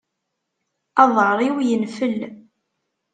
[1.03, 2.17] Aḍar-iw yenfel.